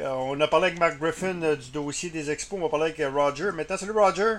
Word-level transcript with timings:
Euh, 0.00 0.10
On 0.12 0.40
a 0.40 0.48
parlé 0.48 0.66
avec 0.68 0.78
Mark 0.78 0.98
Griffin 0.98 1.40
euh, 1.42 1.56
du 1.56 1.70
dossier 1.70 2.10
des 2.10 2.30
expos. 2.30 2.58
On 2.58 2.62
va 2.62 2.68
parler 2.68 2.86
avec 2.86 3.00
euh, 3.00 3.10
Roger. 3.10 3.50
Maintenant, 3.52 3.76
salut 3.76 3.92
Roger. 3.92 4.36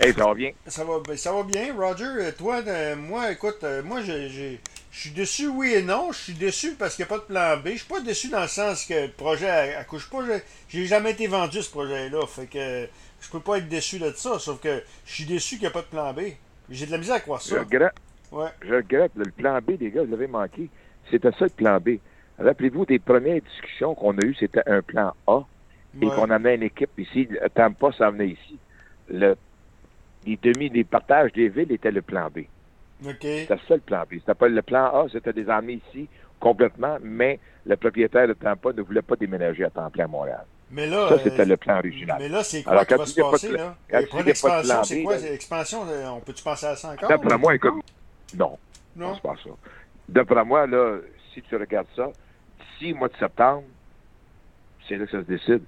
Hey, 0.00 0.12
ça 0.12 0.24
va 0.26 0.34
bien? 0.34 0.50
Ça 0.66 0.84
va, 0.84 0.94
ben, 1.06 1.16
ça 1.16 1.32
va 1.32 1.42
bien, 1.42 1.74
Roger. 1.74 2.30
Toi, 2.36 2.62
euh, 2.66 2.96
moi, 2.96 3.32
écoute, 3.32 3.58
euh, 3.64 3.82
moi, 3.82 4.02
je, 4.02 4.28
je- 4.28 4.56
je 4.92 5.00
suis 5.00 5.10
déçu, 5.10 5.48
oui 5.48 5.74
et 5.74 5.82
non. 5.82 6.10
Je 6.12 6.18
suis 6.18 6.32
déçu 6.34 6.72
parce 6.74 6.96
qu'il 6.96 7.04
n'y 7.04 7.10
a 7.12 7.16
pas 7.16 7.18
de 7.18 7.26
plan 7.26 7.56
B. 7.58 7.68
Je 7.72 7.78
suis 7.78 7.86
pas 7.88 8.00
déçu 8.00 8.28
dans 8.28 8.40
le 8.42 8.48
sens 8.48 8.84
que 8.84 8.94
le 8.94 9.10
projet 9.10 9.48
accouche 9.74 10.08
pas. 10.10 10.18
Je- 10.26 10.40
J'ai 10.68 10.86
jamais 10.86 11.12
été 11.12 11.26
vendu 11.26 11.62
ce 11.62 11.70
projet-là. 11.70 12.26
Fait 12.26 12.46
que 12.46 12.88
je 13.20 13.30
peux 13.30 13.40
pas 13.40 13.58
être 13.58 13.68
déçu 13.68 13.98
de 13.98 14.12
ça. 14.12 14.38
Sauf 14.38 14.60
que 14.60 14.82
je 15.06 15.12
suis 15.14 15.24
déçu 15.24 15.54
qu'il 15.56 15.62
n'y 15.62 15.66
a 15.68 15.70
pas 15.70 15.82
de 15.82 15.86
plan 15.86 16.12
B. 16.12 16.20
J'ai 16.70 16.86
de 16.86 16.90
la 16.92 16.98
misère 16.98 17.16
à 17.16 17.20
croire 17.20 17.40
Je 17.40 17.48
ça. 17.48 17.60
regrette, 17.60 17.94
Ouais. 18.32 18.48
je 18.62 18.74
regrette. 18.74 19.12
Le 19.16 19.30
plan 19.30 19.58
B, 19.60 19.76
les 19.80 19.90
gars, 19.90 20.02
vous 20.02 20.10
l'avez 20.10 20.26
manqué. 20.26 20.68
C'était 21.10 21.30
ça 21.32 21.44
le 21.44 21.50
plan 21.50 21.78
B. 21.78 21.98
Rappelez-vous 22.38 22.84
des 22.86 22.98
premières 22.98 23.40
discussions 23.40 23.94
qu'on 23.94 24.16
a 24.18 24.22
eues, 24.24 24.34
c'était 24.38 24.62
un 24.66 24.82
plan 24.82 25.12
A 25.26 25.40
et 26.00 26.06
Ouais. 26.06 26.14
qu'on 26.14 26.30
amenait 26.30 26.56
une 26.56 26.62
équipe 26.64 26.90
ici. 26.98 27.28
Tampa 27.54 27.92
s'en 27.92 28.10
venait 28.10 28.28
ici. 28.28 28.58
Le, 29.08 29.36
les 30.26 30.38
demi, 30.42 30.68
les 30.68 30.84
partages 30.84 31.32
des 31.32 31.48
villes 31.48 31.72
étaient 31.72 31.90
le 31.90 32.02
plan 32.02 32.28
B. 32.28 32.40
C'était 33.02 33.46
ça 33.46 33.74
le 33.74 33.78
plan 33.80 34.02
B. 34.10 34.14
C'était 34.20 34.34
pas 34.34 34.48
le 34.48 34.62
plan 34.62 34.86
A, 34.86 35.06
c'était 35.10 35.32
des 35.32 35.48
armées 35.48 35.80
ici 35.88 36.08
complètement, 36.40 36.98
mais 37.02 37.38
le 37.64 37.76
propriétaire 37.76 38.28
de 38.28 38.32
Tampa 38.34 38.72
ne 38.72 38.82
voulait 38.82 39.02
pas 39.02 39.16
déménager 39.16 39.64
à 39.64 39.70
temps 39.70 39.88
plein 39.90 40.04
à 40.04 40.08
Montréal. 40.08 40.44
Mais 40.70 40.86
là, 40.86 41.08
Ça, 41.08 41.18
c'était 41.20 41.42
euh, 41.42 41.44
le 41.46 41.56
plan 41.56 41.78
original. 41.78 42.16
Mais 42.18 42.28
là, 42.28 42.42
c'est 42.42 42.62
quoi 42.62 42.72
Alors, 42.72 42.86
qui 42.86 42.94
va 42.94 43.06
se 43.06 43.16
de 43.16 43.22
passer, 43.30 43.52
là? 43.52 43.76
de 43.92 44.22
d'expansion, 44.24 44.62
plan 44.74 44.84
c'est 44.84 45.02
quoi? 45.02 45.12
là- 45.14 45.18
c'est 45.20 45.30
L'expansion, 45.30 45.86
euh, 45.88 46.06
on 46.08 46.20
peut-tu 46.20 46.42
penser 46.42 46.66
à 46.66 46.76
ça 46.76 46.90
encore? 46.92 47.08
D'après 47.08 47.38
moi, 47.38 47.54
écoute, 47.54 47.74
non. 48.36 48.58
Non? 48.96 49.14
C'est 49.14 49.22
pas 49.22 49.34
ça. 49.44 49.50
D'après 50.08 50.44
moi, 50.44 50.66
là, 50.66 50.98
si 51.32 51.40
tu 51.42 51.54
regardes 51.56 51.86
ça, 51.94 52.10
d'ici 52.78 52.92
le 52.92 52.98
mois 52.98 53.08
de 53.08 53.16
septembre, 53.16 53.64
c'est 54.88 54.96
là 54.96 55.06
que 55.06 55.10
ça 55.10 55.22
se 55.22 55.26
décide. 55.26 55.62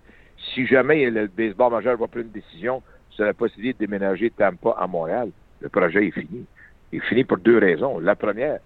Si 0.55 0.67
jamais 0.67 1.11
le 1.11 1.27
baseball 1.27 1.73
majeur 1.73 1.97
va 1.97 2.07
prendre 2.07 2.27
une 2.27 2.33
décision 2.33 2.83
sur 3.11 3.25
la 3.25 3.35
possibilité 3.35 3.75
de 3.75 3.91
déménager 3.91 4.31
Tampa 4.31 4.77
à 4.79 4.87
Montréal, 4.87 5.31
le 5.61 5.69
projet 5.69 6.07
est 6.07 6.11
fini. 6.13 6.47
Il 6.93 6.99
est 6.99 7.07
fini 7.07 7.25
pour 7.25 7.39
deux 7.39 7.59
raisons. 7.59 7.99
La 7.99 8.15
première, 8.15 8.61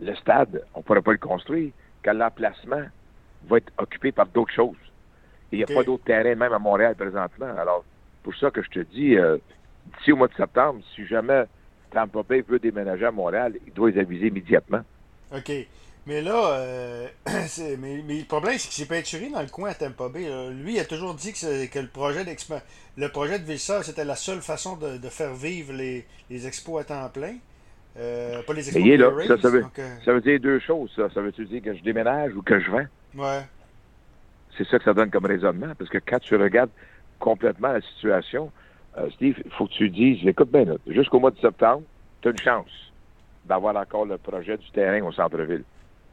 le 0.00 0.14
stade, 0.16 0.64
on 0.74 0.80
ne 0.80 0.84
pourrait 0.84 1.02
pas 1.02 1.12
le 1.12 1.18
construire 1.18 1.70
car 2.02 2.14
l'emplacement 2.14 2.82
va 3.48 3.56
être 3.58 3.72
occupé 3.78 4.12
par 4.12 4.26
d'autres 4.26 4.52
choses. 4.52 4.76
Il 5.52 5.58
n'y 5.58 5.64
a 5.64 5.66
pas 5.66 5.84
d'autres 5.84 6.04
terrains, 6.04 6.34
même 6.34 6.52
à 6.52 6.58
Montréal 6.58 6.96
présentement. 6.96 7.54
Alors, 7.56 7.84
pour 8.22 8.34
ça 8.34 8.50
que 8.50 8.62
je 8.62 8.70
te 8.70 8.80
dis, 8.80 9.16
euh, 9.16 9.38
d'ici 9.96 10.12
au 10.12 10.16
mois 10.16 10.28
de 10.28 10.34
septembre, 10.34 10.80
si 10.94 11.06
jamais 11.06 11.44
Tampa 11.90 12.22
Bay 12.22 12.42
veut 12.46 12.58
déménager 12.58 13.06
à 13.06 13.12
Montréal, 13.12 13.54
il 13.66 13.72
doit 13.72 13.90
les 13.90 14.00
aviser 14.00 14.26
immédiatement. 14.26 14.80
OK. 15.32 15.52
Mais 16.06 16.20
là, 16.20 16.58
euh, 16.58 17.08
c'est- 17.48 17.76
mais, 17.78 18.02
mais 18.06 18.18
le 18.20 18.24
problème, 18.26 18.58
c'est 18.58 18.68
qu'il 18.68 18.84
s'est 18.84 18.88
peinturé 18.88 19.30
dans 19.30 19.40
le 19.40 19.48
coin 19.48 19.70
à 19.70 19.74
Tampa 19.74 20.08
Bay. 20.08 20.28
là. 20.28 20.50
Lui, 20.50 20.74
il 20.74 20.80
a 20.80 20.84
toujours 20.84 21.14
dit 21.14 21.32
que, 21.32 21.38
c'est- 21.38 21.68
que 21.68 21.78
le 21.78 21.88
projet 21.88 22.24
le 22.96 23.08
projet 23.08 23.38
de 23.38 23.44
Vissar, 23.44 23.82
c'était 23.84 24.04
la 24.04 24.16
seule 24.16 24.42
façon 24.42 24.76
de, 24.76 24.98
de 24.98 25.08
faire 25.08 25.34
vivre 25.34 25.72
les, 25.72 26.06
les 26.30 26.46
expos 26.46 26.80
à 26.80 26.84
temps 26.84 27.08
plein. 27.08 27.36
Euh, 27.96 28.42
pas 28.42 28.52
les 28.52 28.68
expos, 28.68 28.74
Mais 28.82 28.88
il 28.88 28.92
est 28.92 28.96
mais 28.98 29.04
là. 29.04 29.10
les 29.28 29.42
Ça, 29.42 29.48
veut, 29.50 29.62
donc, 29.62 29.78
euh, 29.78 29.96
ça 30.04 30.12
veut 30.12 30.20
dire 30.20 30.40
deux 30.40 30.60
choses, 30.60 30.92
ça. 30.94 31.08
Ça 31.10 31.22
veut-tu 31.22 31.46
dire 31.46 31.62
que 31.62 31.74
je 31.74 31.82
déménage 31.82 32.34
ou 32.34 32.42
que 32.42 32.60
je 32.60 32.70
vends? 32.70 32.86
ouais. 33.14 33.44
C'est 34.56 34.66
ça 34.68 34.78
que 34.78 34.84
ça 34.84 34.94
donne 34.94 35.10
comme 35.10 35.26
raisonnement. 35.26 35.74
Parce 35.78 35.90
que 35.90 35.98
quand 35.98 36.18
tu 36.20 36.36
regardes 36.36 36.70
complètement 37.18 37.72
la 37.72 37.80
situation, 37.80 38.52
Steve, 39.14 39.36
il 39.44 39.50
faut 39.52 39.66
que 39.66 39.72
tu 39.74 39.90
dises, 39.90 40.24
écoute 40.26 40.50
bien, 40.50 40.64
jusqu'au 40.86 41.20
mois 41.20 41.30
de 41.32 41.38
septembre, 41.40 41.84
tu 42.20 42.28
as 42.28 42.30
une 42.30 42.38
chance 42.38 42.70
d'avoir 43.44 43.76
encore 43.76 44.06
le 44.06 44.18
projet 44.18 44.56
du 44.58 44.70
terrain 44.72 45.02
au 45.02 45.12
centre-ville. 45.12 45.64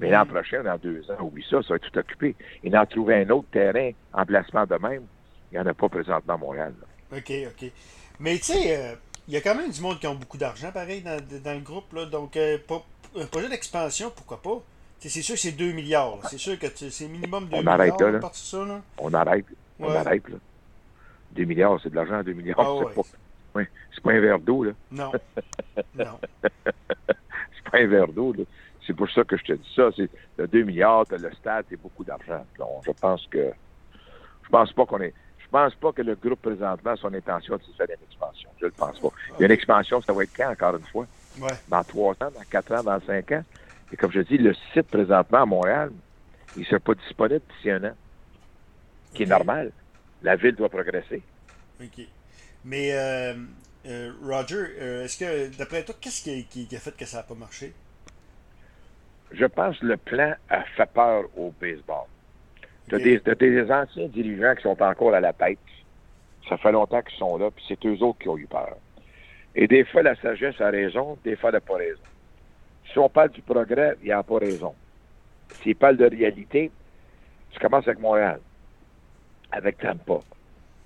Mais 0.02 0.10
l'an 0.10 0.26
prochain, 0.26 0.64
dans 0.64 0.78
deux 0.78 1.10
ans, 1.12 1.22
oublie 1.22 1.46
ça, 1.50 1.62
ça 1.62 1.70
va 1.70 1.76
être 1.76 1.90
tout 1.92 2.00
occupé. 2.00 2.36
Et 2.64 2.70
d'en 2.72 2.86
trouver 2.88 3.22
un 3.22 3.30
autre 3.30 3.48
terrain 3.52 3.92
en 4.14 4.26
placement 4.26 4.66
de 4.66 4.76
même, 4.76 5.04
il 5.52 5.56
n'y 5.56 5.60
en 5.60 5.68
a 5.68 5.74
pas 5.76 5.88
présentement 5.90 6.34
à 6.34 6.38
Montréal. 6.38 6.74
là. 6.82 7.18
OK, 7.18 7.32
OK. 7.48 7.72
Mais 8.20 8.38
tu 8.38 8.46
sais, 8.46 8.78
euh, 8.78 8.96
il 9.28 9.36
y 9.36 9.38
a 9.38 9.42
quand 9.42 9.54
même 9.56 9.70
du 9.72 9.80
monde 9.80 10.00
qui 10.00 10.08
ont 10.08 10.16
beaucoup 10.16 10.38
d'argent, 10.40 10.72
pareil, 10.72 11.02
dans, 11.02 11.20
dans 11.44 11.54
le 11.54 11.60
groupe. 11.60 11.94
Là, 11.94 12.06
donc, 12.08 12.36
euh, 12.36 12.58
un 13.16 13.26
projet 13.28 13.48
d'expansion, 13.48 14.12
pourquoi 14.16 14.42
pas? 14.42 14.62
C'est 15.00 15.22
sûr 15.22 15.36
que 15.36 15.42
c'est 15.42 15.52
2 15.52 15.72
milliards. 15.72 16.18
là. 16.18 16.30
C'est 16.30 16.38
sûr 16.38 16.58
que 16.60 16.68
c'est 16.76 17.08
minimum 17.08 17.48
2 17.48 17.56
On 17.56 17.60
milliards 17.60 17.74
arrête 17.74 18.02
là, 18.02 18.12
là. 18.12 18.20
ça. 18.34 18.66
Là. 18.66 18.82
On 18.98 19.14
arrête. 19.14 19.46
On 19.80 19.90
arrête, 19.90 20.28
là. 20.30 20.38
2 21.34 21.44
milliards, 21.46 21.80
c'est 21.82 21.90
de 21.90 21.96
l'argent, 21.96 22.24
2 22.24 22.34
milliards. 22.34 22.60
Ah 22.60 22.76
c'est 22.80 22.86
ouais. 23.00 23.66
pas, 23.94 24.02
pas 24.04 24.12
un 24.14 24.20
verre 24.20 24.40
d'eau, 24.40 24.64
là. 24.64 24.72
Non. 24.92 25.12
non. 25.96 26.20
c'est 26.44 27.72
pas 27.72 27.80
un 27.80 27.88
verre 27.88 28.08
d'eau. 28.08 28.34
C'est 28.92 28.98
pour 28.98 29.10
ça 29.10 29.24
que 29.24 29.38
je 29.38 29.44
te 29.44 29.54
dis 29.54 29.72
ça. 29.74 29.90
C'est 29.96 30.10
t'as 30.36 30.48
2 30.48 30.64
milliards, 30.64 31.06
le 31.10 31.32
stade, 31.36 31.66
c'est 31.70 31.82
beaucoup 31.82 32.04
d'argent. 32.04 32.46
Donc, 32.58 32.84
je 32.86 32.92
pense 32.92 33.26
que 33.28 33.54
je 34.44 34.50
pense 34.50 34.74
pas 34.74 34.86
qu'on 34.86 35.00
est. 35.00 35.14
Je 35.40 35.48
pense 35.50 35.74
pas 35.76 35.94
que 35.94 36.02
le 36.02 36.16
groupe 36.16 36.42
présentement 36.42 36.92
a 36.92 36.98
son 36.98 37.14
intention 37.14 37.56
de 37.56 37.64
se 37.64 37.72
faire 37.72 37.88
une 37.88 38.04
expansion. 38.06 38.50
Je 38.60 38.66
le 38.66 38.72
pense 38.72 39.00
pas. 39.00 39.08
Il 39.30 39.40
y 39.40 39.44
a 39.44 39.46
une 39.46 39.52
expansion, 39.54 40.02
ça 40.02 40.12
va 40.12 40.24
être 40.24 40.36
quand 40.36 40.52
encore 40.52 40.76
une 40.76 40.86
fois? 40.88 41.08
Ouais. 41.40 41.54
Dans 41.70 41.84
3 41.86 42.12
ans, 42.16 42.32
dans 42.36 42.44
4 42.50 42.74
ans, 42.74 42.84
dans 42.84 43.00
5 43.00 43.32
ans? 43.32 43.44
Et 43.94 43.96
comme 43.96 44.12
je 44.12 44.20
dis, 44.20 44.38
le 44.38 44.54
site 44.74 44.90
présentement 44.90 45.44
à 45.44 45.46
Montréal, 45.46 45.92
il 46.58 46.64
ne 46.64 46.66
sera 46.66 46.80
pas 46.82 46.94
disponible 46.96 47.42
d'ici 47.56 47.72
un 47.72 47.82
an. 47.86 47.94
Qui 49.14 49.24
est 49.24 49.26
normal. 49.26 49.72
La 50.22 50.36
ville 50.36 50.56
doit 50.56 50.68
progresser. 50.70 51.22
OK. 51.82 52.02
Mais, 52.66 52.92
euh, 52.94 53.36
euh, 53.86 54.12
Roger, 54.22 54.56
euh, 54.80 55.06
est-ce 55.06 55.18
que, 55.18 55.58
d'après 55.58 55.84
toi, 55.84 55.96
qu'est-ce 56.00 56.22
qui, 56.24 56.46
qui- 56.46 56.68
qui 56.68 56.76
a 56.76 56.80
fait 56.80 56.96
que 56.96 57.06
ça 57.06 57.18
n'a 57.18 57.24
pas 57.24 57.36
marché? 57.36 57.74
Je 59.34 59.46
pense 59.46 59.78
que 59.80 59.86
le 59.86 59.98
plan 59.98 60.34
a 60.50 60.64
fait 60.64 60.90
peur 60.94 61.24
au 61.38 61.54
baseball. 61.60 62.06
Tu 62.90 62.96
as, 62.96 63.00
des, 63.00 63.20
t'as 63.20 63.36
des 63.36 63.72
anciens 63.72 64.08
dirigeants 64.08 64.56
qui 64.56 64.64
sont 64.64 64.82
encore 64.82 65.14
à 65.14 65.20
la 65.20 65.34
tête. 65.34 65.60
Ça 66.50 66.58
fait 66.58 66.72
longtemps 66.72 67.02
qu'ils 67.02 67.18
sont 67.18 67.38
là, 67.38 67.50
puis 67.52 67.64
c'est 67.68 67.86
eux 67.86 68.02
autres 68.04 68.20
qui 68.20 68.30
ont 68.30 68.38
eu 68.38 68.48
peur. 68.48 68.76
Et 69.56 69.68
des 69.68 69.86
fois, 69.86 70.02
la 70.02 70.16
sagesse 70.16 70.60
a 70.60 70.70
raison, 70.70 71.18
des 71.24 71.36
fois, 71.36 71.50
elle 71.50 71.56
n'a 71.56 71.62
pas 71.62 71.76
raison. 71.78 72.02
Si 72.92 72.98
on 73.00 73.10
parle 73.10 73.30
du 73.30 73.42
progrès, 73.42 73.96
il 74.02 74.08
n'y 74.08 74.12
a 74.12 74.24
pas 74.24 74.40
raison. 74.40 74.74
S'il 75.62 75.76
parle 75.76 75.98
de 75.98 76.06
réalité, 76.06 76.72
tu 77.52 77.60
commences 77.60 77.88
avec 77.88 78.00
Montréal, 78.00 78.40
avec 79.52 79.78
Tampa. 79.78 80.20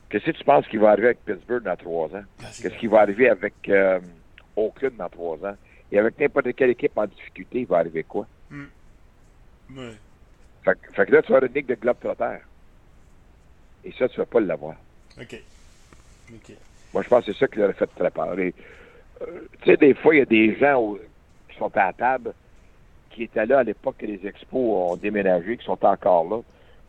Qu'est-ce 0.09 0.25
que 0.25 0.31
tu 0.31 0.43
penses 0.43 0.67
qui 0.67 0.77
va 0.77 0.91
arriver 0.91 1.07
avec 1.07 1.25
Pittsburgh 1.25 1.63
dans 1.63 1.75
trois 1.75 2.07
ans? 2.15 2.23
C'est 2.51 2.63
Qu'est-ce 2.63 2.79
qui 2.79 2.87
va 2.87 3.01
arriver 3.01 3.29
avec 3.29 3.53
euh, 3.69 3.99
Oakland 4.55 4.95
dans 4.97 5.09
trois 5.09 5.37
ans? 5.45 5.55
Et 5.91 5.99
avec 5.99 6.19
n'importe 6.19 6.53
quelle 6.53 6.71
équipe 6.71 6.97
en 6.97 7.05
difficulté, 7.05 7.61
il 7.61 7.67
va 7.67 7.77
arriver 7.77 8.03
quoi? 8.03 8.27
Ouais. 8.51 9.93
Fait, 10.63 10.75
que- 10.79 10.93
fait 10.93 11.05
que 11.05 11.11
là, 11.11 11.21
tu 11.21 11.31
vas 11.31 11.37
avoir 11.37 11.49
une 11.49 11.55
ligue 11.55 11.67
de 11.67 11.75
globe-trotter. 11.75 12.37
Et 13.83 13.91
ça, 13.93 14.07
tu 14.09 14.19
ne 14.19 14.25
vas 14.25 14.25
pas 14.25 14.39
l'avoir. 14.39 14.75
OK. 15.19 15.41
OK. 16.33 16.51
Moi, 16.93 17.03
je 17.03 17.07
pense 17.09 17.25
que 17.25 17.33
c'est 17.33 17.39
ça 17.39 17.47
qui 17.47 17.59
leur 17.59 17.69
a 17.69 17.73
fait 17.73 17.87
très 17.87 18.11
peur. 18.11 18.35
Euh, 18.37 18.51
tu 19.61 19.65
sais, 19.65 19.77
des 19.77 19.93
fois, 19.93 20.15
il 20.15 20.19
y 20.19 20.21
a 20.21 20.25
des 20.25 20.55
gens 20.57 20.95
qui 21.49 21.57
sont 21.57 21.75
à 21.77 21.87
la 21.87 21.93
table 21.93 22.33
qui 23.11 23.23
étaient 23.23 23.45
là 23.45 23.59
à 23.59 23.63
l'époque 23.63 23.95
que 23.97 24.05
les 24.05 24.25
expos 24.27 24.91
ont 24.91 24.95
déménagé, 24.97 25.57
qui 25.57 25.65
sont 25.65 25.83
encore 25.85 26.27
là, 26.29 26.41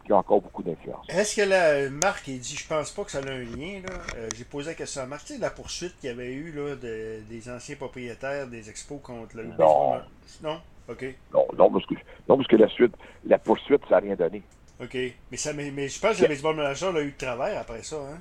qui 0.06 0.12
ont 0.12 0.16
encore 0.18 0.40
beaucoup 0.40 0.62
d'influence. 0.62 1.04
Est-ce 1.08 1.36
que 1.36 1.42
la 1.42 1.90
Marc, 1.90 2.28
il 2.28 2.38
dit, 2.38 2.56
je 2.56 2.66
pense 2.66 2.92
pas 2.92 3.04
que 3.04 3.10
ça 3.10 3.18
a 3.18 3.22
un 3.28 3.38
lien, 3.40 3.80
là? 3.86 3.94
Euh, 4.16 4.28
J'ai 4.36 4.44
posé 4.44 4.70
la 4.70 4.74
question 4.74 5.02
à 5.02 5.06
Marc, 5.06 5.26
tu 5.26 5.34
sais, 5.34 5.38
la 5.40 5.50
poursuite 5.50 5.98
qu'il 6.00 6.08
y 6.08 6.12
avait 6.12 6.32
eu, 6.32 6.52
là, 6.52 6.76
de- 6.76 7.20
des 7.28 7.50
anciens 7.50 7.76
propriétaires 7.76 8.46
des 8.46 8.70
expos 8.70 9.00
contre 9.02 9.36
le 9.36 9.44
Non. 9.58 10.00
Non? 10.42 10.60
OK. 10.88 11.04
Non, 11.34 11.46
non, 11.58 11.70
parce 11.72 11.84
que, 11.86 11.94
non, 12.28 12.36
parce 12.36 12.46
que 12.48 12.56
la 12.56 12.68
suite, 12.68 12.94
la 13.26 13.38
poursuite, 13.38 13.82
ça 13.88 13.96
n'a 13.96 14.00
rien 14.00 14.14
donné. 14.14 14.42
OK. 14.80 14.94
Mais, 15.30 15.36
ça, 15.36 15.52
mais, 15.52 15.70
mais 15.72 15.88
je 15.88 15.98
pense 16.00 16.16
que 16.16 16.22
le 16.22 16.28
baseball 16.28 16.54
manager 16.54 16.94
a 16.94 17.00
eu 17.00 17.10
de 17.10 17.16
travers 17.16 17.58
après 17.60 17.82
ça, 17.82 17.96
hein? 17.96 18.20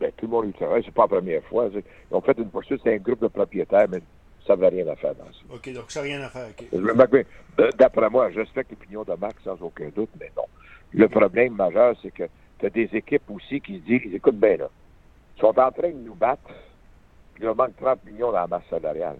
Ben, 0.00 0.12
tout 0.16 0.26
le 0.26 0.30
monde 0.32 0.48
y 0.48 0.52
travaille, 0.52 0.82
c'est 0.84 0.94
pas 0.94 1.02
la 1.02 1.08
première 1.08 1.42
fois. 1.44 1.68
Ils 1.72 1.82
ont 2.14 2.20
fait 2.20 2.36
une 2.38 2.50
poursuite, 2.50 2.80
c'est 2.84 2.94
un 2.94 2.98
groupe 2.98 3.20
de 3.20 3.28
propriétaires, 3.28 3.88
mais 3.88 4.00
ça 4.48 4.56
n'avait 4.56 4.82
rien 4.82 4.88
à 4.92 4.96
faire 4.96 5.14
dans 5.14 5.24
ça. 5.26 5.54
OK, 5.54 5.72
donc 5.72 5.90
ça 5.92 6.00
n'a 6.00 6.04
rien 6.06 6.20
à 6.22 6.28
faire, 6.30 6.48
OK. 6.48 6.64
Je 6.72 6.76
me 6.78 6.92
moque 6.94 7.10
bien. 7.12 7.22
Euh, 7.60 7.70
D'après 7.78 8.10
moi, 8.10 8.30
je 8.32 8.40
respecte 8.40 8.70
l'opinion 8.70 9.04
de 9.04 9.12
Marc 9.14 9.36
sans 9.44 9.60
aucun 9.62 9.88
doute, 9.94 10.10
mais 10.18 10.32
non. 10.36 10.44
Le 10.92 11.06
problème 11.08 11.54
majeur, 11.54 11.94
c'est 12.02 12.10
que 12.10 12.24
tu 12.58 12.66
as 12.66 12.70
des 12.70 12.88
équipes 12.94 13.30
aussi 13.30 13.60
qui 13.60 13.78
se 13.78 13.84
disent, 13.84 14.14
écoute 14.14 14.36
bien 14.36 14.56
là, 14.56 14.68
ils 15.36 15.40
sont 15.40 15.56
en 15.58 15.70
train 15.70 15.90
de 15.90 15.98
nous 16.04 16.14
battre, 16.14 16.42
puis 17.34 17.42
il 17.42 17.44
leur 17.44 17.54
manque 17.54 17.76
30 17.76 18.04
millions 18.06 18.32
dans 18.32 18.40
la 18.40 18.46
masse 18.48 18.62
salariale. 18.68 19.18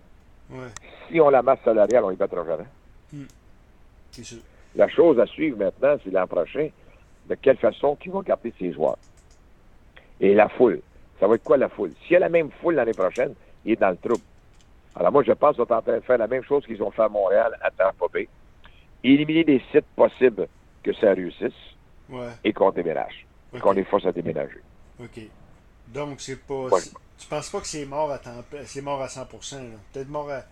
Ouais, 0.51 0.67
Si 1.11 1.21
on 1.21 1.29
a 1.29 1.31
la 1.31 1.43
masse 1.43 1.61
salariale, 1.65 2.03
on 2.03 2.07
ne 2.09 2.13
les 2.13 2.17
battra 2.17 2.45
jamais. 2.45 2.65
c'est 4.11 4.25
sûr. 4.25 4.39
La 4.75 4.89
chose 4.89 5.21
à 5.21 5.27
suivre 5.27 5.59
maintenant, 5.59 5.97
c'est 6.03 6.11
l'an 6.11 6.27
prochain, 6.27 6.69
de 7.29 7.35
quelle 7.35 7.59
façon 7.59 7.97
qu'ils 7.97 8.13
vont 8.13 8.23
garder 8.23 8.53
ces 8.59 8.73
joueurs. 8.73 8.97
Et 10.21 10.35
la 10.35 10.49
foule. 10.49 10.81
Ça 11.21 11.27
va 11.27 11.35
être 11.35 11.45
quoi 11.45 11.57
la 11.59 11.69
foule? 11.69 11.93
S'il 12.03 12.13
y 12.13 12.17
a 12.17 12.21
la 12.21 12.29
même 12.29 12.51
foule 12.63 12.75
l'année 12.77 12.93
prochaine, 12.93 13.35
il 13.65 13.73
est 13.73 13.77
dans 13.81 13.91
le 13.91 13.97
trouble. 13.97 14.23
Alors 14.95 15.13
moi, 15.13 15.23
je 15.23 15.33
pense 15.33 15.57
qu'ils 15.57 15.65
sont 15.65 15.73
en 15.73 15.83
train 15.83 15.97
de 15.97 16.01
faire 16.01 16.19
la 16.19 16.27
même 16.27 16.43
chose 16.45 16.65
qu'ils 16.67 16.83
ont 16.83 16.91
fait 16.91 17.03
à 17.03 17.09
Montréal, 17.09 17.57
à 17.61 17.71
Tampa 17.71 18.07
Bay. 18.13 18.29
Éliminer 19.05 19.45
les 19.45 19.63
sites 19.71 19.87
possibles 19.95 20.49
que 20.83 20.93
ça 20.95 21.13
réussisse 21.13 21.53
Ouais, 22.09 22.31
et 22.43 22.53
qu'on 22.53 22.71
déménage. 22.71 23.27
Qu'on 23.61 23.73
les 23.73 23.85
force 23.85 24.07
à 24.07 24.13
déménager. 24.13 24.61
OK. 24.99 25.21
Donc, 25.89 26.21
c'est 26.21 26.41
pas... 26.47 26.69
Ouais. 26.69 26.81
Tu 27.19 27.27
penses 27.27 27.51
pas 27.51 27.61
que 27.61 27.67
c'est 27.67 27.85
mort 27.85 28.11
à 28.11 28.19
temps 28.19 28.43
c'est 28.65 28.81
mort 28.81 29.03
à 29.03 29.07
100%, 29.07 29.57
là. 29.57 29.77
Peut-être 29.93 30.09
mort 30.09 30.31
à, 30.31 30.43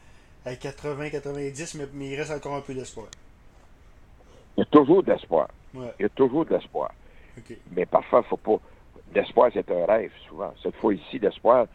à 0.45 0.55
80, 0.55 1.11
90, 1.11 1.75
mais, 1.77 1.85
mais 1.95 2.09
il 2.09 2.17
reste 2.17 2.33
encore 2.33 2.57
un 2.57 2.61
peu 2.61 2.75
d'espoir. 2.75 3.07
Il 4.57 4.61
y 4.61 4.63
a 4.63 4.67
toujours 4.67 5.03
de 5.03 5.13
l'espoir. 5.13 5.49
Ouais. 5.75 5.93
Il 5.99 6.03
y 6.03 6.07
a 6.07 6.09
toujours 6.11 6.45
de 6.45 6.55
l'espoir. 6.55 6.93
OK. 7.39 7.57
Mais 7.73 7.87
parfois, 7.87 8.23
faut 8.25 8.37
pas. 8.37 8.59
L'espoir, 9.15 9.51
c'est 9.53 9.71
un 9.71 9.87
rêve, 9.87 10.11
souvent. 10.29 10.53
Cette 10.63 10.75
fois 10.77 10.93
ici, 10.93 11.19
l'espoir, 11.19 11.67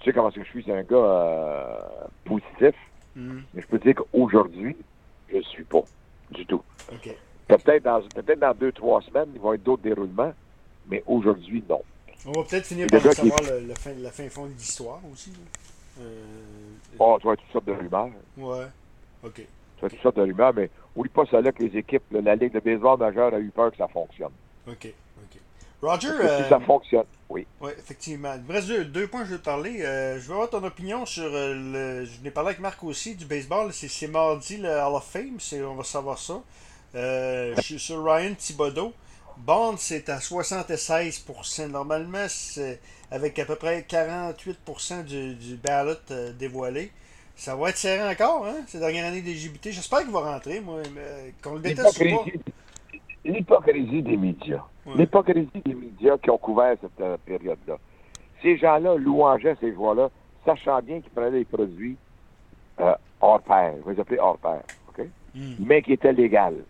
tu 0.00 0.04
sais 0.04 0.12
comment 0.12 0.28
est-ce 0.28 0.36
que 0.36 0.44
je 0.44 0.48
suis, 0.50 0.64
c'est 0.64 0.72
un 0.72 0.82
gars 0.82 0.96
euh, 0.96 1.78
positif, 2.24 2.74
Mhm. 3.16 3.42
mais 3.54 3.62
je 3.62 3.66
peux 3.66 3.78
te 3.78 3.84
dire 3.84 3.94
qu'aujourd'hui, 3.96 4.76
je 5.30 5.36
ne 5.38 5.42
suis 5.42 5.64
pas 5.64 5.82
du 6.30 6.46
tout. 6.46 6.62
Peut-être 7.48 7.82
dans, 7.82 8.00
peut-être 8.02 8.38
dans 8.40 8.54
deux, 8.54 8.72
trois 8.72 9.00
semaines, 9.02 9.28
il 9.34 9.38
va 9.40 9.46
y 9.46 9.54
avoir 9.54 9.58
d'autres 9.58 9.82
déroulements, 9.82 10.32
mais 10.88 11.02
aujourd'hui, 11.06 11.64
non. 11.68 11.80
On 12.26 12.32
va 12.32 12.42
peut-être 12.44 12.66
finir 12.66 12.86
par 12.88 13.00
savoir 13.00 13.40
le, 13.42 13.66
le 13.68 13.74
fin, 13.74 13.90
la 13.98 14.10
fin 14.10 14.28
fond 14.28 14.46
de 14.46 14.52
l'histoire 14.52 15.00
aussi. 15.12 15.32
Euh, 16.00 16.24
Oh, 16.98 17.16
tu 17.18 17.24
vois 17.26 17.36
toutes 17.36 17.50
sortes 17.52 17.64
de 17.66 17.72
rumeurs. 17.72 18.10
Ouais. 18.36 18.66
OK. 19.24 19.34
Tu 19.36 19.46
vois 19.80 19.88
toutes 19.88 20.00
sortes 20.00 20.16
de 20.16 20.22
rumeurs, 20.22 20.52
mais 20.54 20.70
oublie 20.94 21.10
pas 21.10 21.24
ça 21.26 21.40
là 21.40 21.50
que 21.52 21.62
les 21.62 21.76
équipes, 21.76 22.02
la 22.10 22.34
Ligue 22.36 22.52
de 22.52 22.60
baseball 22.60 22.98
majeure 22.98 23.32
a 23.34 23.38
eu 23.38 23.50
peur 23.50 23.70
que 23.70 23.76
ça 23.78 23.88
fonctionne. 23.88 24.32
OK. 24.68 24.92
Roger, 25.80 26.08
euh, 26.08 26.48
ça 26.48 26.58
fonctionne, 26.60 27.04
oui. 27.28 27.46
Oui, 27.60 27.70
effectivement. 27.78 28.34
Il 28.34 28.42
me 28.42 28.52
reste 28.52 28.68
deux, 28.68 28.84
deux 28.84 29.06
points 29.06 29.20
que 29.20 29.26
je 29.26 29.32
veux 29.32 29.38
te 29.38 29.44
parler. 29.44 29.82
Euh, 29.82 30.18
je 30.18 30.26
veux 30.26 30.32
avoir 30.32 30.50
ton 30.50 30.64
opinion 30.64 31.06
sur 31.06 31.24
euh, 31.24 31.54
le. 31.54 32.04
Je 32.04 32.20
n'ai 32.22 32.30
parlé 32.30 32.48
avec 32.48 32.60
Marc 32.60 32.82
aussi 32.82 33.14
du 33.14 33.26
baseball. 33.26 33.72
C'est, 33.72 34.08
mardi 34.08 34.56
le 34.56 34.68
Hall 34.68 34.94
of 34.94 35.04
Fame. 35.04 35.36
C'est, 35.38 35.62
on 35.62 35.76
va 35.76 35.84
savoir 35.84 36.18
ça. 36.18 36.40
Euh, 36.94 37.54
je 37.56 37.62
suis 37.62 37.78
sur 37.78 38.02
Ryan 38.02 38.34
Thibodeau. 38.34 38.92
Bond, 39.36 39.76
c'est 39.76 40.08
à 40.08 40.18
76%. 40.18 41.68
Normalement, 41.68 42.26
c'est 42.28 42.80
avec 43.10 43.38
à 43.38 43.44
peu 43.44 43.54
près 43.54 43.86
48% 43.88 45.04
du, 45.04 45.34
du 45.34 45.56
ballot 45.56 45.94
dévoilé. 46.38 46.90
Ça 47.36 47.54
va 47.54 47.68
être 47.68 47.76
serré 47.76 48.02
encore, 48.10 48.46
hein, 48.46 48.56
ces 48.66 48.80
dernières 48.80 49.06
années 49.06 49.22
d'éligibilité. 49.22 49.70
J'espère 49.70 50.00
qu'il 50.00 50.10
va 50.10 50.32
rentrer, 50.32 50.58
moi. 50.60 50.82
mais, 50.92 51.34
qu'on 51.40 51.54
le 51.54 51.60
déteste 51.60 52.00
ou 52.00 52.16
pas. 52.16 52.24
L'hypocrisie 53.24 54.02
des 54.02 54.16
médias. 54.16 54.64
Ouais. 54.88 54.96
L'hypocrisie 54.96 55.48
des 55.64 55.74
médias 55.74 56.16
qui 56.18 56.30
ont 56.30 56.38
couvert 56.38 56.76
cette 56.80 57.00
euh, 57.00 57.16
période-là. 57.26 57.76
Ces 58.42 58.56
gens-là 58.56 58.96
louangeaient 58.96 59.56
ces 59.60 59.72
joueurs-là, 59.74 60.10
sachant 60.44 60.80
bien 60.80 61.00
qu'ils 61.00 61.10
prenaient 61.10 61.38
des 61.38 61.44
produits 61.44 61.96
euh, 62.80 62.94
hors 63.20 63.40
pair. 63.42 63.74
Je 63.80 63.88
vais 63.88 63.94
les 63.94 64.00
appeler 64.00 64.18
hors 64.20 64.38
pair, 64.38 64.62
OK? 64.88 65.04
Hmm. 65.34 65.54
Mais 65.60 65.82
qui 65.82 65.92
étaient 65.92 66.12
légales. 66.12 66.64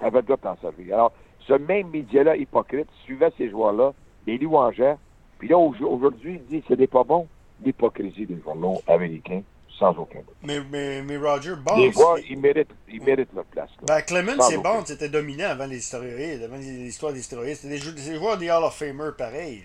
Tu 0.00 0.06
avais 0.06 0.18
le 0.18 0.22
droit 0.22 0.36
de 0.36 0.42
t'en 0.42 0.56
servir. 0.56 0.94
Alors, 0.94 1.12
ce 1.40 1.52
même 1.54 1.88
média-là, 1.90 2.36
hypocrite, 2.36 2.88
suivait 3.04 3.32
ces 3.36 3.50
joueurs-là, 3.50 3.92
les 4.26 4.38
louangeait, 4.38 4.96
puis 5.38 5.48
là, 5.48 5.58
au- 5.58 5.74
aujourd'hui, 5.84 6.40
il 6.40 6.46
dit 6.60 6.64
ce 6.68 6.74
n'est 6.74 6.86
pas 6.86 7.04
bon. 7.04 7.26
L'hypocrisie 7.64 8.26
des 8.26 8.40
journaux 8.42 8.80
américains, 8.88 9.42
sans 9.78 9.96
aucun 9.98 10.18
doute. 10.20 10.36
Mais, 10.42 10.60
mais, 10.70 11.02
mais 11.02 11.16
Roger, 11.16 11.54
Bond. 11.56 11.76
les 11.76 11.92
joueurs, 11.92 12.16
c'est- 12.18 12.24
ils 12.30 12.38
méritent, 12.38 12.70
ils 12.88 13.02
méritent 13.02 13.32
leur 13.34 13.44
place. 13.46 13.70
là. 13.80 13.84
Ben, 13.96 14.00
Clemens 14.02 14.50
et 14.50 14.56
aucun. 14.56 14.78
Bond, 14.78 14.84
c'était 14.86 15.08
dominant 15.08 15.48
avant 15.50 15.66
les 15.66 15.80
stéroïdes, 15.80 16.42
avant 16.42 16.56
l'histoire 16.56 17.12
des 17.12 17.22
stéroïdes. 17.22 17.56
C'était 17.56 17.74
des, 17.74 17.78
jou- 17.78 17.92
des 17.92 18.16
joueurs 18.16 18.36
des 18.38 18.50
Hall 18.50 18.62
of 18.64 18.74
Famer 18.76 19.10
pareil. 19.16 19.64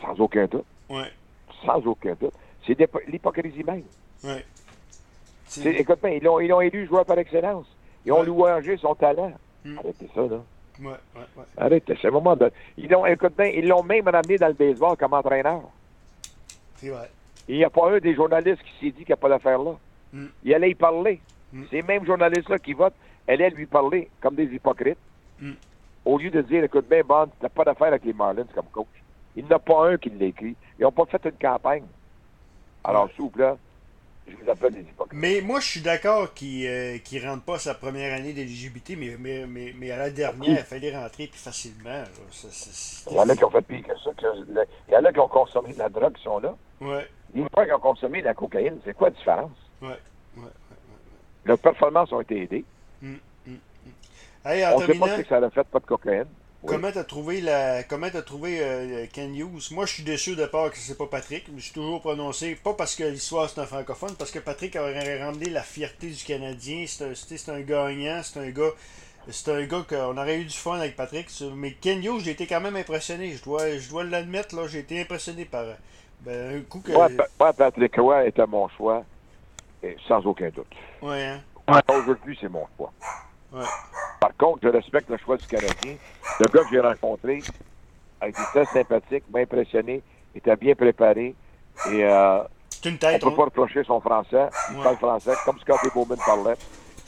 Sans 0.00 0.14
aucun 0.20 0.46
doute. 0.46 0.64
là. 0.90 0.96
Ouais, 0.96 1.10
Sans 1.64 1.78
aucun 1.86 2.14
doute. 2.20 2.34
C'est 2.66 2.76
l'hypocrisie 3.08 3.64
même. 3.64 3.84
ouais. 4.24 4.44
C'est- 5.46 5.62
C'est- 5.62 5.74
Écoute 5.76 6.00
bien, 6.02 6.10
ils 6.12 6.22
l'ont, 6.22 6.40
ils 6.40 6.48
l'ont 6.48 6.60
élu 6.60 6.86
joueur 6.86 7.04
par 7.06 7.18
excellence. 7.18 7.66
Ils 8.04 8.12
ont 8.12 8.20
Ouais. 8.20 8.26
louangé 8.26 8.76
son 8.76 8.94
talent. 8.94 9.32
Mm. 9.64 9.78
Arrêtez 9.78 10.08
ça, 10.14 10.20
là. 10.22 10.42
Ouais, 10.80 10.86
ouais, 10.88 11.20
ouais. 11.36 11.44
Arrêtez. 11.56 11.96
C'est 12.02 12.08
un 12.08 12.10
moment 12.10 12.36
de. 12.36 12.50
Ils 12.76 12.88
l'ont, 12.90 13.06
écoute 13.06 13.32
bien, 13.38 13.46
ils 13.46 13.66
l'ont 13.66 13.82
même 13.82 14.06
ramené 14.08 14.36
dans 14.36 14.48
le 14.48 14.52
baseball 14.54 14.96
comme 14.96 15.14
entraîneur. 15.14 15.62
C'est 16.76 16.90
vrai. 16.90 17.10
Il 17.48 17.56
n'y 17.56 17.64
a 17.64 17.70
pas 17.70 17.90
un 17.90 17.98
des 17.98 18.14
journalistes 18.14 18.62
qui 18.62 18.72
s'est 18.86 18.90
dit 18.92 18.98
qu'il 19.04 19.08
n'y 19.08 19.12
a 19.12 19.16
pas 19.16 19.28
d'affaire 19.28 19.58
là. 19.58 19.72
Mm. 20.12 20.26
Il 20.44 20.54
allait 20.54 20.70
y 20.70 20.74
parler. 20.74 21.20
Mm. 21.52 21.62
Ces 21.70 21.82
mêmes 21.82 22.04
journalistes-là 22.06 22.58
qui 22.58 22.72
votent 22.72 22.94
allaient 23.28 23.50
lui 23.50 23.66
parler 23.66 24.08
comme 24.20 24.34
des 24.34 24.44
hypocrites. 24.46 24.98
Mm. 25.40 25.52
Au 26.04 26.18
lieu 26.18 26.30
de 26.30 26.42
dire, 26.42 26.64
écoute 26.64 26.88
bien, 26.88 27.02
Bond, 27.02 27.26
tu 27.26 27.42
n'as 27.42 27.48
pas 27.48 27.64
d'affaire 27.64 27.88
avec 27.88 28.04
les 28.04 28.12
Marlins 28.12 28.46
comme 28.54 28.66
coach. 28.72 28.86
Il 29.36 29.44
n'y 29.44 29.52
en 29.52 29.56
a 29.56 29.58
pas 29.58 29.88
un 29.90 29.96
qui 29.98 30.10
l'a 30.10 30.26
écrit. 30.26 30.56
Ils 30.78 30.82
n'ont 30.82 30.92
pas 30.92 31.04
fait 31.06 31.24
une 31.24 31.32
campagne. 31.32 31.84
Alors, 32.84 33.08
s'il 33.10 33.22
vous 33.22 33.30
plaît, 33.30 33.54
je 34.28 34.34
vous 34.36 34.50
appelle 34.50 34.72
des 34.74 34.80
hypocrites. 34.80 35.18
Mais 35.20 35.40
moi, 35.40 35.60
je 35.60 35.66
suis 35.66 35.80
d'accord 35.82 36.32
qu'il 36.32 36.62
ne 36.68 37.26
rentre 37.28 37.44
pas 37.44 37.58
sa 37.58 37.74
première 37.74 38.14
année 38.14 38.32
d'éligibilité, 38.32 38.96
mais, 38.96 39.16
mais, 39.18 39.44
mais, 39.46 39.74
mais 39.76 39.90
à 39.90 39.98
la 39.98 40.10
dernière, 40.10 40.60
il 40.60 40.64
fallait 40.64 40.96
rentrer 40.96 41.26
plus 41.26 41.38
facilement. 41.38 42.04
Il 43.10 43.16
y 43.16 43.18
en 43.20 43.28
a 43.28 43.36
qui 43.36 43.44
ont 43.44 43.50
fait 43.50 43.62
pire 43.62 43.82
que 43.82 43.96
ça. 44.02 44.10
que- 44.16 44.66
Il 44.88 44.94
y 44.94 44.96
en 44.96 45.04
a 45.04 45.12
qui 45.12 45.18
ont 45.20 45.28
consommé 45.28 45.72
de 45.72 45.78
la 45.78 45.88
drogue 45.88 46.14
qui 46.14 46.22
sont 46.22 46.38
là. 46.38 46.54
Ouais, 46.80 47.06
Il 47.36 47.42
y 47.42 47.44
en 47.44 47.48
a 47.62 47.66
qui 47.66 47.72
ont 47.72 47.78
consommé 47.78 48.20
de 48.20 48.26
la 48.26 48.34
cocaïne. 48.34 48.78
C'est 48.84 48.96
quoi 48.96 49.10
la 49.10 49.14
différence? 49.14 49.50
ouais, 49.82 49.88
ouais. 50.38 50.42
Leurs 51.44 51.58
performances 51.58 52.10
ont 52.12 52.20
été 52.22 52.42
aidées. 52.42 52.64
Hey, 54.44 54.64
en 54.64 54.76
On 54.76 54.80
ne 54.80 54.86
sait 54.86 54.94
pas 54.94 55.16
ce 55.16 55.22
que 55.22 55.28
ça 55.28 55.36
a 55.36 55.50
fait, 55.50 55.64
pas 55.64 55.80
de 55.80 55.84
cocaïne. 55.84 56.26
Oui. 56.62 56.72
comment 56.72 56.90
t'as 56.90 57.04
trouvé 57.04 57.42
la 57.42 57.82
comment 57.82 58.08
t'as 58.10 58.22
trouvé 58.22 58.60
euh, 58.62 59.06
Ken 59.12 59.36
Hughes? 59.36 59.70
Moi, 59.72 59.84
je 59.84 59.92
suis 59.92 60.02
déçu 60.02 60.34
de 60.34 60.46
part 60.46 60.70
que 60.70 60.78
c'est 60.78 60.96
pas 60.96 61.06
Patrick. 61.06 61.44
Je 61.48 61.52
me 61.52 61.60
suis 61.60 61.74
toujours 61.74 62.00
prononcé 62.00 62.54
pas 62.54 62.72
parce 62.72 62.94
que 62.94 63.04
l'histoire 63.04 63.50
c'est 63.50 63.60
un 63.60 63.66
francophone, 63.66 64.14
parce 64.18 64.30
que 64.30 64.38
Patrick 64.38 64.74
aurait 64.76 65.22
ramené 65.22 65.50
la 65.50 65.62
fierté 65.62 66.08
du 66.08 66.24
Canadien. 66.24 66.84
C'est 66.86 67.04
un, 67.04 67.14
c'est 67.14 67.48
un 67.50 67.60
gagnant, 67.60 68.20
c'est 68.22 68.40
un 68.40 68.50
gars. 68.50 68.70
C'est 69.28 69.50
un 69.50 69.64
gars 69.66 69.84
qu'on 69.88 70.16
aurait 70.16 70.38
eu 70.38 70.44
du 70.44 70.56
fun 70.56 70.78
avec 70.78 70.96
Patrick. 70.96 71.28
Mais 71.54 71.72
Ken 71.72 72.02
Hughes, 72.02 72.20
j'ai 72.24 72.30
été 72.30 72.46
quand 72.46 72.60
même 72.60 72.76
impressionné. 72.76 73.32
Je 73.32 73.42
dois, 73.42 73.76
je 73.76 73.88
dois 73.90 74.04
l'admettre, 74.04 74.54
là, 74.56 74.66
j'ai 74.68 74.78
été 74.78 75.00
impressionné 75.00 75.44
par 75.44 75.66
ben, 76.26 76.56
un 76.58 76.60
coup 76.62 76.80
que. 76.80 76.92
Moi, 76.92 77.52
Patrick 77.52 77.96
Roy 77.96 78.26
était 78.26 78.46
mon 78.46 78.68
choix, 78.68 79.04
et 79.82 79.96
sans 80.08 80.24
aucun 80.26 80.48
doute. 80.50 80.66
Ouais, 81.00 81.24
hein? 81.24 81.80
Aujourd'hui, 81.88 82.36
c'est 82.40 82.48
mon 82.48 82.66
choix. 82.76 82.92
Ouais. 83.52 83.64
Par 84.20 84.36
contre, 84.36 84.60
je 84.64 84.68
respecte 84.68 85.08
le 85.08 85.16
choix 85.18 85.36
du 85.36 85.46
Canadien. 85.46 85.94
Le 86.40 86.44
gars 86.46 86.62
que 86.64 86.70
j'ai 86.70 86.80
rencontré 86.80 87.42
a 88.20 88.28
été 88.28 88.42
très 88.52 88.64
sympathique, 88.66 89.24
m'a 89.32 89.40
impressionné, 89.40 90.02
était 90.34 90.56
bien 90.56 90.74
préparé. 90.74 91.34
Et 91.92 92.04
euh, 92.04 92.42
une 92.84 92.94
on 92.94 92.96
tête. 92.96 93.20
peut 93.20 93.28
on- 93.28 93.32
pas 93.36 93.44
reprocher 93.44 93.84
son 93.84 94.00
français. 94.00 94.48
Il 94.72 94.78
Ouais. 94.78 94.82
parle 94.84 94.96
français, 94.96 95.32
comme 95.44 95.58
Scotty 95.60 95.88
Bowman 95.94 96.18
parlait. 96.24 96.56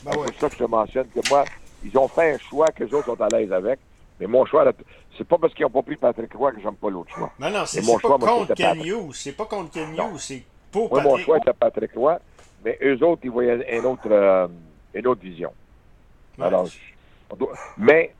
Ben 0.03 0.11
c'est 0.13 0.17
ouais. 0.19 0.25
pour 0.27 0.39
ça 0.39 0.47
que 0.49 0.53
je 0.55 0.59
te 0.63 0.69
mentionne 0.69 1.07
que 1.09 1.19
moi, 1.29 1.43
ils 1.83 1.97
ont 1.97 2.07
fait 2.07 2.33
un 2.35 2.37
choix 2.37 2.67
que 2.67 2.83
les 2.83 2.93
autres 2.93 3.05
sont 3.07 3.21
à 3.21 3.27
l'aise 3.29 3.51
avec. 3.51 3.79
Mais 4.19 4.27
mon 4.27 4.45
choix, 4.45 4.71
c'est 5.17 5.27
pas 5.27 5.37
parce 5.37 5.53
qu'ils 5.53 5.63
n'ont 5.65 5.69
pas 5.71 5.81
pris 5.81 5.95
Patrick 5.95 6.33
Roy 6.33 6.51
que 6.51 6.61
j'aime 6.61 6.75
pas 6.75 6.89
l'autre 6.89 7.13
choix. 7.15 7.31
Non, 7.39 7.49
non, 7.49 7.65
c'est 7.65 7.81
pas 7.81 7.97
contre 8.17 8.53
Ken 8.53 8.75
Patrick. 8.75 8.85
Hughes. 8.85 9.13
C'est 9.13 9.31
pas 9.31 9.45
contre 9.45 9.71
Ken. 9.71 9.93
Hughes, 9.93 10.17
c'est 10.19 10.43
pour 10.71 10.89
Moi, 10.89 11.01
mon 11.01 11.09
Patrick. 11.11 11.25
choix 11.25 11.37
était 11.37 11.53
Patrick 11.53 11.91
Roy, 11.95 12.19
mais 12.63 12.77
eux 12.83 13.01
autres, 13.03 13.21
ils 13.23 13.31
voyaient 13.31 13.77
une 13.77 13.85
autre, 13.85 14.01
euh, 14.11 14.47
une 14.93 15.07
autre 15.07 15.21
vision. 15.21 15.51
Ouais. 16.37 16.45
Alors, 16.45 16.67
on 17.31 17.35
doit- 17.35 17.53
mais 17.77 18.13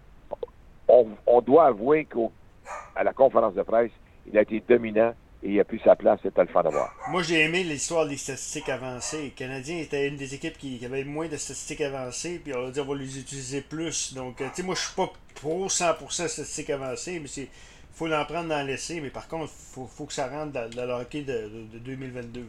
on, 0.87 1.07
on 1.27 1.41
doit 1.41 1.65
avouer 1.65 2.05
qu'à 2.05 3.03
la 3.03 3.13
conférence 3.13 3.53
de 3.53 3.61
presse, 3.63 3.91
il 4.31 4.37
a 4.37 4.41
été 4.41 4.63
dominant 4.67 5.13
et 5.43 5.51
il 5.51 5.59
a 5.59 5.63
pris 5.63 5.79
sa 5.83 5.95
place. 5.95 6.19
C'était 6.21 6.41
le 6.41 6.47
fun 6.47 6.63
voir. 6.63 6.93
Moi, 7.09 7.23
j'ai 7.23 7.41
aimé 7.41 7.63
l'histoire 7.63 8.07
des 8.07 8.17
statistiques 8.17 8.69
avancées. 8.69 9.21
Les 9.23 9.29
Canadiens 9.29 9.77
étaient 9.77 10.07
une 10.07 10.17
des 10.17 10.33
équipes 10.35 10.57
qui, 10.57 10.77
qui 10.77 10.85
avait 10.85 11.03
moins 11.03 11.27
de 11.27 11.37
statistiques 11.37 11.81
avancées, 11.81 12.39
puis 12.43 12.53
on 12.53 12.63
va 12.63 12.71
dire 12.71 12.83
on 12.87 12.93
va 12.93 12.99
les 12.99 13.19
utiliser 13.19 13.61
plus. 13.61 14.13
Donc, 14.13 14.41
euh, 14.41 14.47
tu 14.49 14.55
sais, 14.57 14.63
moi, 14.63 14.75
je 14.75 14.81
suis 14.81 14.95
pas 14.95 15.11
pro 15.35 15.67
100% 15.67 16.27
statistiques 16.27 16.69
avancées, 16.69 17.19
mais 17.19 17.27
c'est 17.27 17.47
faut 17.93 18.11
en 18.11 18.25
prendre 18.25 18.49
dans 18.49 18.65
l'essai. 18.65 19.01
Mais 19.01 19.09
par 19.09 19.27
contre, 19.27 19.51
faut, 19.51 19.85
faut 19.85 20.05
que 20.05 20.13
ça 20.13 20.27
rentre 20.27 20.53
dans, 20.53 20.69
dans 20.69 20.85
le 20.85 20.93
hockey 21.01 21.21
de, 21.21 21.33
de- 21.33 21.73
de 21.73 21.79
2022. 21.79 22.39
là. 22.39 22.45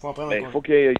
faut 0.00 0.08
en 0.08 0.12
prendre 0.12 0.30
Mais 0.30 0.40
en 0.40 0.48
il 0.48 0.52
faut 0.52 0.62
il 0.66 0.94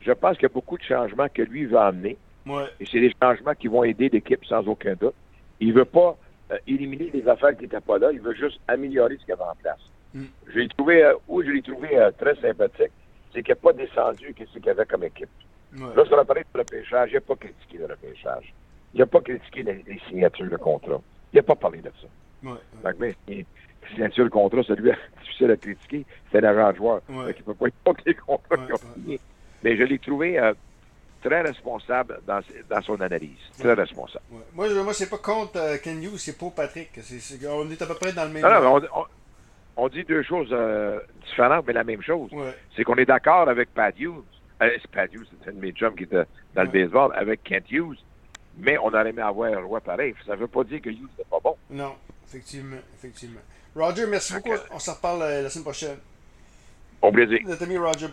je 0.00 0.12
pense 0.12 0.34
qu'il 0.36 0.42
y 0.44 0.46
a 0.46 0.54
beaucoup 0.54 0.76
de 0.76 0.82
changements 0.82 1.28
que 1.32 1.42
lui 1.42 1.66
va 1.66 1.86
amener. 1.86 2.16
Ouais, 2.46 2.64
Et 2.80 2.86
c'est 2.90 3.00
des 3.00 3.14
changements 3.22 3.54
qui 3.54 3.68
vont 3.68 3.84
aider 3.84 4.08
l'équipe 4.08 4.44
sans 4.46 4.66
aucun 4.66 4.94
doute. 4.94 5.14
Il 5.60 5.68
ne 5.68 5.74
veut 5.74 5.84
pas 5.84 6.16
euh, 6.50 6.58
éliminer 6.66 7.10
les 7.14 7.28
affaires 7.28 7.56
qui 7.56 7.62
n'étaient 7.62 7.80
pas 7.80 7.98
là. 7.98 8.10
Il 8.12 8.20
veut 8.20 8.34
juste 8.34 8.58
améliorer 8.66 9.14
ce 9.14 9.20
qu'il 9.20 9.28
y 9.28 9.32
avait 9.32 9.42
en 9.42 9.54
place. 9.54 9.78
Mm. 10.14 10.24
Je 10.48 10.58
l'ai 10.58 10.68
trouvé, 10.68 11.04
euh, 11.04 11.14
où 11.28 11.42
je 11.42 11.50
l'ai 11.50 11.62
trouvé 11.62 11.96
euh, 11.96 12.10
très 12.12 12.34
sympathique, 12.36 12.92
c'est 13.32 13.42
qu'il 13.42 13.52
n'a 13.52 13.56
pas 13.60 13.72
descendu 13.72 14.34
qu'est-ce 14.34 14.58
qu'il 14.58 14.68
avait 14.68 14.84
comme 14.86 15.04
équipe. 15.04 15.28
ouais. 15.76 15.94
Là, 15.96 16.04
sur 16.04 16.16
le 16.16 16.24
parler 16.24 16.44
de 16.52 16.58
repêchage, 16.58 17.10
il 17.10 17.14
n'a 17.14 17.20
pas 17.20 17.36
critiqué 17.36 17.78
le 17.78 17.86
repêchage. 17.86 18.52
Il 18.94 19.00
n'a 19.00 19.06
pas 19.06 19.20
critiqué 19.20 19.62
les, 19.62 19.82
les 19.86 20.00
signatures 20.08 20.50
de 20.50 20.56
contrat. 20.56 21.00
Il 21.32 21.36
n'a 21.36 21.42
pas 21.42 21.54
parlé 21.54 21.78
de 21.80 21.90
ça. 22.00 22.06
ouais, 22.42 22.50
ouais. 22.52 22.58
Donc, 22.84 22.94
mais, 22.98 23.14
les 23.28 23.46
signatures 23.94 24.24
de 24.26 24.30
contrat, 24.30 24.62
celui 24.64 24.90
difficile 25.22 25.50
à 25.50 25.56
critiquer, 25.56 26.04
c'est 26.30 26.40
l'agent 26.42 26.74
joueur. 26.76 27.00
Ouais. 27.08 27.32
Il 27.34 27.38
ne 27.48 27.54
peut 27.54 27.54
pas 27.54 27.66
être 27.68 28.02
les 28.06 28.14
contrats 28.14 28.56
Ouais, 28.56 28.72
ouais. 29.08 29.18
Mais 29.64 29.76
je 29.76 29.82
l'ai 29.84 29.98
trouvé 29.98 30.38
euh, 30.38 30.52
très 31.22 31.40
responsable 31.40 32.20
dans, 32.26 32.40
dans 32.68 32.82
son 32.82 33.00
analyse. 33.00 33.38
Très 33.58 33.72
responsable. 33.74 34.24
Moi, 34.52 34.68
je- 34.68 34.74
moi 34.80 34.92
c'est 34.92 35.08
pas 35.08 35.18
contre 35.18 35.56
euh, 35.56 35.76
Ken 35.82 36.02
Hughes, 36.02 36.18
c'est 36.18 36.36
pour 36.36 36.52
Patrick. 36.54 36.90
C'est- 37.00 37.20
c'est- 37.20 37.46
on 37.46 37.70
est 37.70 37.80
à 37.80 37.86
peu 37.86 37.94
près 37.94 38.12
dans 38.12 38.24
le 38.24 38.30
même. 38.30 38.42
Non, 38.42 38.60
non, 38.60 38.74
on, 38.94 39.00
on- 39.00 39.06
on 39.76 39.88
dit 39.88 40.04
deux 40.04 40.22
choses 40.22 40.48
euh, 40.52 41.00
différentes, 41.26 41.66
mais 41.66 41.72
la 41.72 41.84
même 41.84 42.02
chose. 42.02 42.30
Ouais. 42.32 42.54
C'est 42.76 42.84
qu'on 42.84 42.96
est 42.96 43.06
d'accord 43.06 43.48
avec 43.48 43.72
Pat 43.72 43.94
Hughes. 43.98 44.22
Euh, 44.62 44.70
c'est 44.80 44.90
Pat 44.90 45.12
Hughes, 45.12 45.26
c'est 45.42 45.50
un 45.50 45.54
de 45.54 45.60
mes 45.60 45.72
chums 45.72 45.94
qui 45.94 46.04
était 46.04 46.24
dans 46.54 46.62
le 46.62 46.68
baseball, 46.68 47.10
avec 47.14 47.42
Kent 47.42 47.70
Hughes. 47.70 47.98
Mais 48.58 48.76
on 48.78 48.88
aurait 48.88 49.08
aimé 49.08 49.22
avoir 49.22 49.52
un 49.52 49.62
roi 49.62 49.80
pareil. 49.80 50.14
Ça 50.26 50.32
ne 50.32 50.40
veut 50.40 50.46
pas 50.46 50.62
dire 50.64 50.80
que 50.82 50.90
Hughes 50.90 51.08
n'est 51.18 51.24
pas 51.24 51.40
bon. 51.42 51.56
Non, 51.70 51.94
effectivement, 52.26 52.76
effectivement. 52.94 53.40
Roger, 53.74 54.06
merci 54.06 54.34
beaucoup. 54.34 54.52
On 54.70 54.78
se 54.78 54.90
reparle 54.90 55.22
euh, 55.22 55.42
la 55.42 55.50
semaine 55.50 55.64
prochaine. 55.64 55.96
Au 57.00 57.10
plaisir. 57.10 57.40
Notre 57.44 57.62
ami 57.64 57.78
Roger. 57.78 58.06